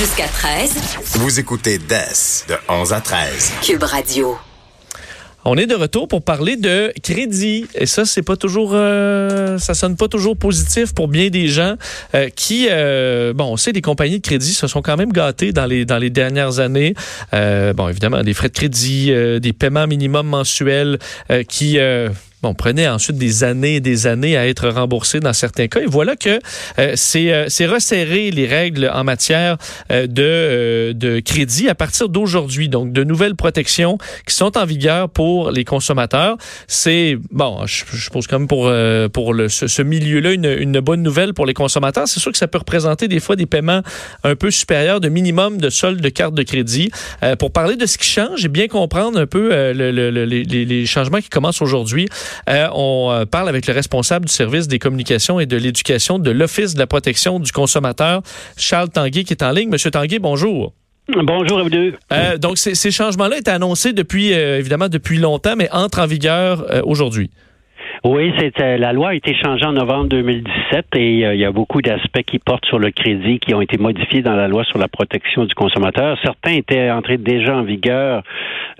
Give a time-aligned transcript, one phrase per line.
[0.00, 0.80] Jusqu'à 13.
[1.16, 3.52] Vous écoutez DES de 11 à 13.
[3.60, 4.34] Cube Radio.
[5.44, 9.74] On est de retour pour parler de crédit et ça c'est pas toujours euh, ça
[9.74, 11.74] sonne pas toujours positif pour bien des gens
[12.14, 15.52] euh, qui euh, bon on sait les compagnies de crédit se sont quand même gâtées
[15.52, 16.94] dans les dans les dernières années
[17.32, 20.98] bon évidemment des frais de crédit des paiements minimums mensuels
[21.46, 21.78] qui
[22.42, 25.80] Bon, prenait ensuite des années et des années à être remboursé dans certains cas.
[25.80, 26.40] Et voilà que
[26.78, 29.58] euh, c'est euh, resserré les règles en matière
[29.92, 32.70] euh, de, euh, de crédit à partir d'aujourd'hui.
[32.70, 36.38] Donc, de nouvelles protections qui sont en vigueur pour les consommateurs.
[36.66, 38.72] C'est, bon, je, je suppose quand même pour,
[39.12, 42.08] pour le, ce, ce milieu-là une, une, bonne nouvelle pour les consommateurs.
[42.08, 43.82] C'est sûr que ça peut représenter des fois des paiements
[44.24, 46.90] un peu supérieurs de minimum de solde de carte de crédit.
[47.38, 50.86] pour parler de ce qui change et bien comprendre un peu le, le, les, les
[50.86, 52.08] changements qui commencent aujourd'hui,
[52.48, 56.30] euh, on euh, parle avec le responsable du service des communications et de l'éducation de
[56.30, 58.22] l'Office de la protection du consommateur,
[58.56, 59.68] Charles Tanguay, qui est en ligne.
[59.68, 60.72] Monsieur Tanguay, bonjour.
[61.08, 61.94] Bonjour à vous deux.
[62.12, 67.30] Euh, donc, ces changements-là étaient annoncés depuis, évidemment, depuis longtemps, mais entrent en vigueur aujourd'hui.
[68.02, 71.44] Oui, c'est euh, la loi a été changée en novembre 2017 et euh, il y
[71.44, 74.64] a beaucoup d'aspects qui portent sur le crédit qui ont été modifiés dans la loi
[74.64, 76.16] sur la protection du consommateur.
[76.22, 78.22] Certains étaient entrés déjà en vigueur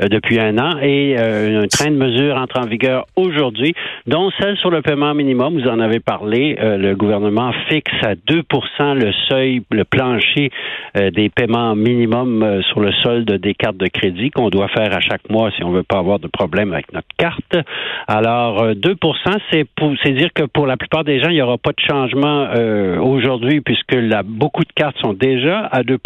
[0.00, 3.74] euh, depuis un an et un train de mesures entre en vigueur aujourd'hui,
[4.06, 5.60] dont celle sur le paiement minimum.
[5.60, 6.56] Vous en avez parlé.
[6.58, 10.50] le gouvernement fixe à 2% le seuil, le plancher
[10.94, 15.28] des paiements minimum sur le solde des cartes de crédit qu'on doit faire à chaque
[15.28, 17.56] mois si on veut pas avoir de problème avec notre carte.
[18.08, 18.94] Alors 2
[19.52, 22.98] c'est dire que pour la plupart des gens, il n'y aura pas de changement euh,
[22.98, 25.98] aujourd'hui puisque beaucoup de cartes sont déjà à 2%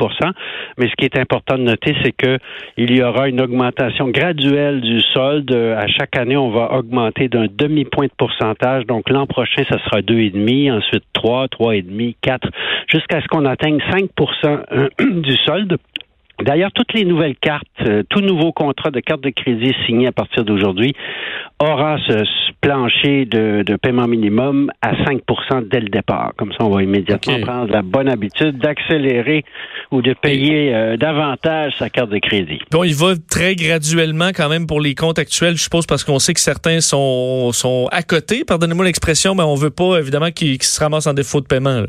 [0.78, 2.38] Mais ce qui est important de noter, c'est que
[2.76, 5.54] il y aura une augmentation graduelle du solde.
[5.54, 8.86] À chaque année, on va augmenter d'un demi-point de pourcentage.
[8.86, 12.48] Donc l'an prochain, ça sera 2,5, ensuite 3, 3,5, 4,
[12.88, 15.76] jusqu'à ce qu'on atteigne 5% du solde.
[16.42, 20.12] D'ailleurs, toutes les nouvelles cartes, euh, tout nouveau contrat de carte de crédit signé à
[20.12, 20.94] partir d'aujourd'hui
[21.60, 22.24] aura ce
[22.60, 26.32] plancher de, paiement minimum à 5% dès le départ.
[26.36, 29.44] Comme ça, on va immédiatement prendre la bonne habitude d'accélérer
[29.90, 32.58] ou de payer euh, davantage sa carte de crédit.
[32.70, 36.18] Bon, il va très graduellement quand même pour les comptes actuels, je suppose, parce qu'on
[36.18, 40.62] sait que certains sont, sont à côté, pardonnez-moi l'expression, mais on veut pas, évidemment, qu'ils
[40.62, 41.84] se ramassent en défaut de paiement.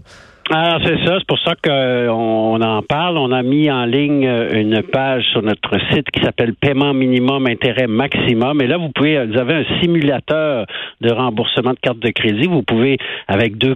[0.52, 1.18] Ah, c'est ça.
[1.18, 3.18] C'est pour ça qu'on en parle.
[3.18, 7.88] On a mis en ligne une page sur notre site qui s'appelle Paiement minimum intérêt
[7.88, 8.62] maximum.
[8.62, 10.68] Et là, vous pouvez, vous avez un simulateur
[11.02, 12.46] de remboursement de carte de crédit.
[12.48, 12.98] Vous pouvez,
[13.28, 13.74] avec 2%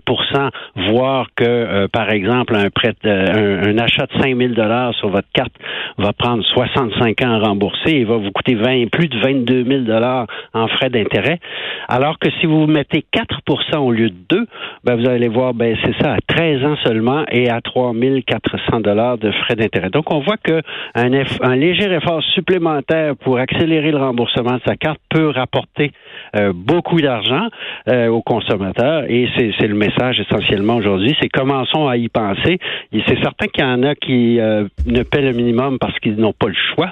[0.92, 5.28] voir que, euh, par exemple, un prêt, un, achat de 5 000 dollars sur votre
[5.34, 5.54] carte
[5.98, 9.80] va prendre 65 ans à rembourser et va vous coûter 20, plus de 22 000
[9.82, 11.40] dollars en frais d'intérêt.
[11.88, 14.46] Alors que si vous mettez 4% au lieu de 2,
[14.84, 17.94] ben, vous allez voir, ben, c'est ça, à 13 ans seulement et à 3
[18.26, 19.90] 400 dollars de frais d'intérêt.
[19.90, 20.62] Donc, on voit que
[20.96, 21.12] un,
[21.42, 25.92] un, léger effort supplémentaire pour accélérer le remboursement de sa carte peut rapporter
[26.36, 27.48] euh, beaucoup d'argent
[27.88, 31.16] euh, aux consommateurs et c'est le message essentiellement aujourd'hui.
[31.20, 32.60] C'est commençons à y penser.
[32.92, 36.34] C'est certain qu'il y en a qui euh, ne paient le minimum parce qu'ils n'ont
[36.34, 36.92] pas le choix.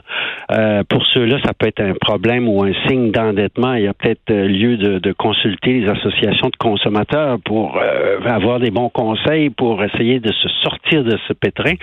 [0.90, 3.76] pour ceux-là, ça peut être un problème ou un signe d'endettement.
[3.76, 7.80] Il y a peut-être lieu de, de, consulter les associations de consommateurs pour
[8.26, 11.74] avoir des bons conseils pour essayer de se sortir de ce pétrin.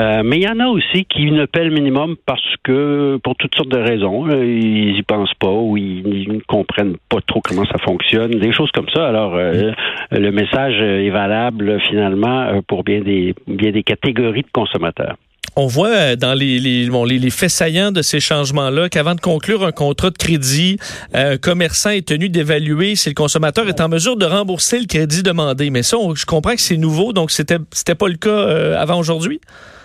[0.00, 3.34] Euh, mais il y en a aussi qui ne paient le minimum parce que, pour
[3.36, 7.40] toutes sortes de raisons, euh, ils y pensent pas ou ils ne comprennent pas trop
[7.40, 9.08] comment ça fonctionne, des choses comme ça.
[9.08, 9.72] Alors, euh,
[10.10, 15.16] le message est valable finalement pour bien des, bien des catégories de consommateurs.
[15.56, 19.14] On voit euh, dans les, les, bon, les, les, faits saillants de ces changements-là qu'avant
[19.14, 20.78] de conclure un contrat de crédit,
[21.14, 24.86] euh, un commerçant est tenu d'évaluer si le consommateur est en mesure de rembourser le
[24.86, 25.70] crédit demandé.
[25.70, 28.98] Mais ça, je comprends que c'est nouveau, donc c'était c'était pas le cas euh, avant
[28.98, 29.40] aujourd'hui?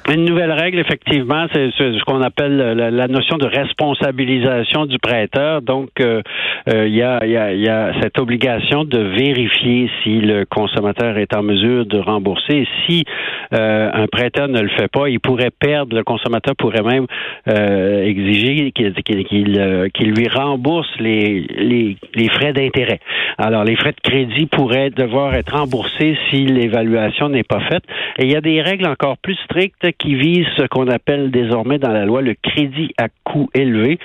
[0.08, 5.62] Une nouvelle règle, effectivement, c'est ce qu'on appelle la, notion de responsabilisation du prêteur.
[5.62, 6.22] Donc, euh,
[6.68, 11.36] euh, il y, a, y, y, a, cette obligation de vérifier si le consommateur est
[11.36, 12.68] en mesure de rembourser.
[12.88, 13.06] Si
[13.54, 17.06] euh, un prêteur ne le fait pas, il pourrait perdre, le consommateur pourrait même
[17.46, 23.00] exiger qu'il lui rembourse les, les, les frais d'intérêt.
[23.38, 27.84] Alors, les frais de crédit pourraient devoir être remboursés si l'évaluation n'est pas faite.
[28.18, 31.78] Et il y a des règles encore plus strictes qui vise ce qu'on appelle désormais
[31.78, 34.00] dans la loi le crédit à coût élevé.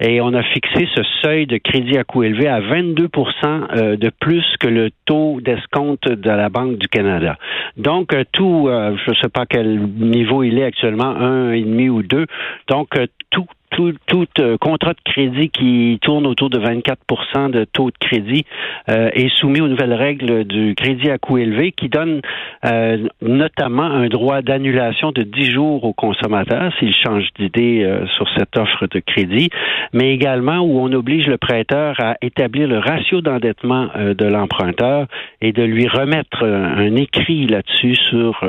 [0.00, 3.08] Et on a fixé ce seuil de crédit à coût élevé à 22%
[3.44, 7.36] euh, de plus que le taux d'escompte de la Banque du Canada.
[7.76, 11.62] Donc, euh, tout, euh, je ne sais pas quel niveau il est actuellement, un et
[11.62, 12.26] demi ou deux.
[12.68, 12.88] Donc,
[13.30, 17.98] tout tout, tout euh, contrat de crédit qui tourne autour de 24% de taux de
[17.98, 18.44] crédit
[18.88, 22.20] euh, est soumis aux nouvelles règles du crédit à coût élevé qui donne
[22.64, 28.56] euh, notamment un droit d'annulation de 10 jours aux consommateurs s'ils changent d'idée sur cette
[28.56, 29.50] offre de crédit,
[29.92, 35.06] mais également où on oblige le prêteur à établir le ratio d'endettement de l'emprunteur
[35.40, 38.44] et de lui remettre un écrit là-dessus sur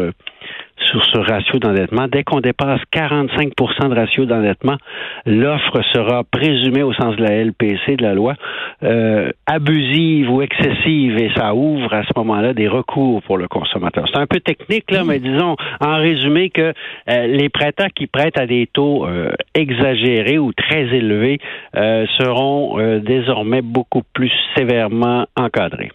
[0.89, 2.07] sur ce ratio d'endettement.
[2.07, 4.77] Dès qu'on dépasse 45% de ratio d'endettement,
[5.25, 8.35] l'offre sera présumée au sens de la LPC de la loi
[8.83, 14.05] euh, abusive ou excessive et ça ouvre à ce moment-là des recours pour le consommateur.
[14.11, 16.73] C'est un peu technique là, mais disons en résumé que
[17.09, 21.39] euh, les prêteurs qui prêtent à des taux euh, exagérés ou très élevés
[21.73, 25.91] seront désormais beaucoup plus sévèrement encadrés.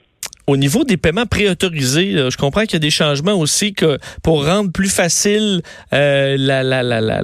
[0.47, 3.75] Au niveau des paiements préautorisés, je comprends qu'il y a des changements aussi
[4.23, 5.63] pour rendre plus facile
[5.93, 7.23] euh, la, la, la,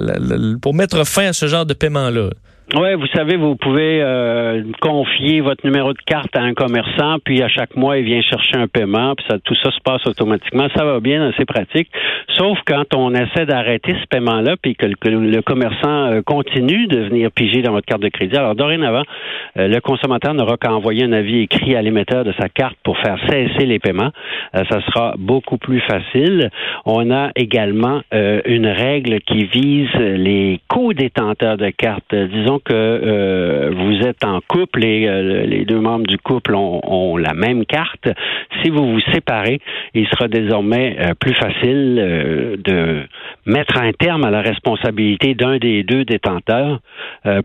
[0.61, 2.29] pour mettre fin à ce genre de paiement-là.
[2.71, 7.43] Oui, vous savez, vous pouvez euh, confier votre numéro de carte à un commerçant, puis
[7.43, 10.67] à chaque mois, il vient chercher un paiement, puis ça, tout ça se passe automatiquement.
[10.75, 11.89] Ça va bien, c'est pratique.
[12.35, 17.31] Sauf quand on essaie d'arrêter ce paiement-là, puis que le, commerçant euh, continue de venir
[17.31, 18.37] piger dans votre carte de crédit.
[18.37, 19.03] Alors, dorénavant,
[19.57, 22.97] euh, le consommateur n'aura qu'à envoyer un avis écrit à l'émetteur de sa carte pour
[22.97, 24.11] faire cesser les paiements.
[24.53, 26.49] ça sera beaucoup plus facile.
[26.85, 32.15] On a également une règle qui vise les co-détenteurs de cartes.
[32.15, 37.17] Disons que euh, vous êtes en couple et euh, les deux membres du couple ont,
[37.17, 38.09] la même carte,
[38.61, 39.59] si vous vous séparez,
[39.93, 41.95] il sera désormais euh, plus facile
[42.63, 43.03] de
[43.45, 46.79] mettre un terme à la responsabilité d'un des deux détenteurs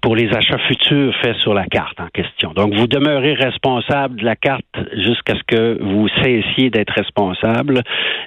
[0.02, 2.52] pour les achats futurs faits sur la carte en question.
[2.52, 4.64] Donc, vous demeurez responsable de la carte
[4.96, 7.82] jusqu'à ce que vous cessiez d'être responsable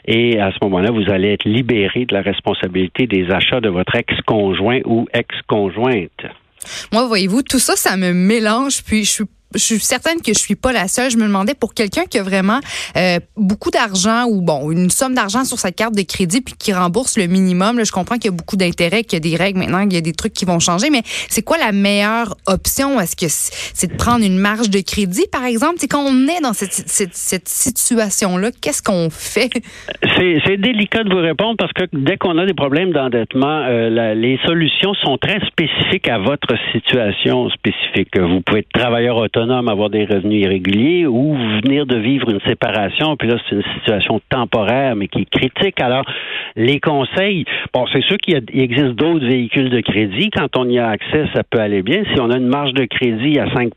[0.06, 3.96] et à ce moment-là, vous allez être libéré de la responsabilité des achats de votre
[3.96, 6.26] ex-conjoint ou ex-conjointe.
[6.92, 10.40] Moi, voyez-vous, tout ça, ça me mélange, puis je suis je suis certaine que je
[10.40, 11.12] suis pas la seule.
[11.12, 12.60] Je me demandais pour quelqu'un qui a vraiment
[12.98, 16.74] euh, beaucoup d'argent ou bon une somme d'argent sur sa carte de crédit puis qui
[16.74, 17.78] rembourse le minimum.
[17.78, 19.94] Là, je comprends qu'il y a beaucoup d'intérêts, qu'il y a des règles maintenant, qu'il
[19.94, 20.90] y a des trucs qui vont changer.
[20.90, 23.00] Mais c'est quoi la meilleure option?
[23.00, 25.76] Est-ce que c'est de prendre une marge de crédit, par exemple?
[25.78, 29.50] C'est quand on est dans cette, cette situation-là, qu'est-ce qu'on fait?
[30.46, 34.40] C'est délicat de vous répondre parce que dès qu'on a des problèmes d'endettement, euh, les
[34.46, 38.18] solutions sont très spécifiques à votre situation spécifique.
[38.18, 43.16] Vous pouvez être travailleur autonome avoir des revenus irréguliers ou venir de vivre une séparation,
[43.16, 45.82] puis là, c'est une situation temporaire, mais qui est critique.
[45.82, 46.06] Alors,
[46.56, 50.30] les conseils, bon, c'est sûr qu'il existe d'autres véhicules de crédit.
[50.30, 52.04] Quand on y a accès, ça peut aller bien.
[52.14, 53.72] Si on a une marge de crédit à 5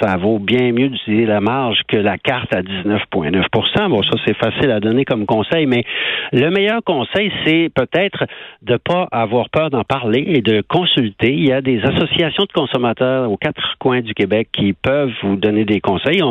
[0.00, 4.36] ça vaut bien mieux d'utiliser la marge que la carte à 19,9 Bon, ça, c'est
[4.36, 5.84] facile à donner comme conseil, mais
[6.32, 8.24] le meilleur conseil, c'est peut-être
[8.62, 11.32] de pas avoir peur d'en parler et de consulter.
[11.32, 15.36] Il y a des associations de consommateurs aux quatre coins du Québec qui peuvent vous
[15.36, 16.22] donner des conseils.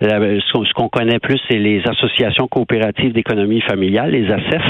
[0.00, 4.62] ce qu'on connaît plus, c'est les associations coopératives d'économie familiale, les ACEF,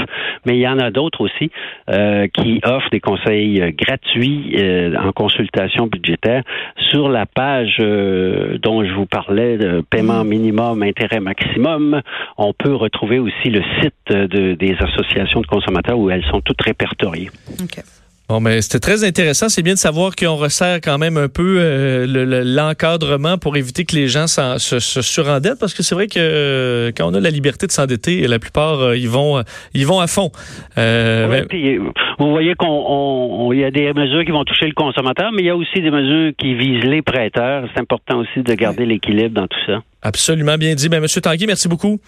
[0.45, 1.51] mais il y en a d'autres aussi
[1.89, 6.43] euh, qui offrent des conseils euh, gratuits euh, en consultation budgétaire
[6.89, 12.01] sur la page dont je vous parlais, de paiement minimum, intérêt maximum.
[12.37, 17.29] On peut retrouver aussi le site des associations de consommateurs où elles sont toutes répertoriées.
[18.27, 19.49] Bon, mais c'était très intéressant.
[19.49, 23.95] C'est bien de savoir qu'on resserre quand même un peu euh, l'encadrement pour éviter que
[23.95, 27.29] les gens se, se surendettent, parce que c'est vrai que euh, quand on a la
[27.29, 29.43] liberté de s'endetter, la plupart euh, ils vont
[29.75, 30.31] ils vont à fond.
[30.75, 31.45] Ben
[32.17, 35.45] vous voyez qu'on il y a des mesures qui vont toucher le consommateur, mais il
[35.45, 37.67] y a aussi des mesures qui visent les prêteurs.
[37.73, 39.81] C'est important aussi de garder l'équilibre dans tout ça.
[40.01, 40.89] Absolument bien dit.
[40.89, 41.99] Ben, Monsieur Tanguy, merci beaucoup.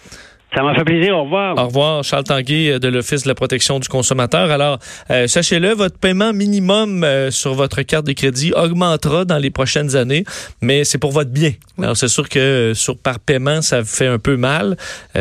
[0.54, 1.16] Ça m'a fait plaisir.
[1.16, 1.58] Au revoir.
[1.58, 4.50] Au revoir, Charles Tanguy euh, de l'Office de la protection du consommateur.
[4.50, 4.78] Alors,
[5.10, 9.94] euh, sachez-le, votre paiement minimum euh, sur votre carte de crédit augmentera dans les prochaines
[9.94, 10.24] années,
[10.62, 11.52] mais c'est pour votre bien.
[11.76, 14.76] Alors, c'est sûr que sur par paiement, ça fait un peu mal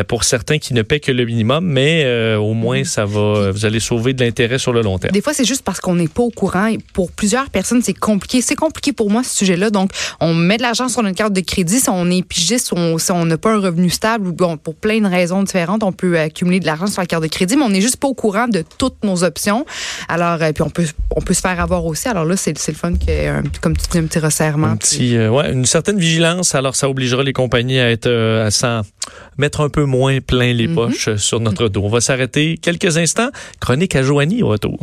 [0.07, 3.79] pour certains qui ne paient que le minimum, mais au moins, ça va, vous allez
[3.79, 5.11] sauver de l'intérêt sur le long terme.
[5.11, 6.73] Des fois, c'est juste parce qu'on n'est pas au courant.
[6.93, 8.41] Pour plusieurs personnes, c'est compliqué.
[8.41, 9.69] C'est compliqué pour moi, ce sujet-là.
[9.69, 13.11] Donc, on met de l'argent sur notre carte de crédit si on est pigiste, si
[13.11, 15.91] on n'a pas un revenu stable ou bon, pour plein de raisons raisons différentes, on
[15.91, 18.13] peut accumuler de l'argent sur la carte de crédit, mais on n'est juste pas au
[18.13, 19.65] courant de toutes nos options.
[20.07, 22.07] Alors, euh, puis on peut, on peut se faire avoir aussi.
[22.07, 24.67] Alors là, c'est le fun que, comme tu dis, un petit resserrement.
[24.67, 26.55] Un petit, euh, ouais, une certaine vigilance.
[26.55, 28.81] Alors, ça obligera les compagnies à être, euh, à s'en
[29.37, 30.75] mettre un peu moins plein les mhm.
[30.75, 31.81] poches sur notre dos.
[31.83, 33.29] On va s'arrêter quelques instants.
[33.59, 34.79] Chronique à Joanie au retour.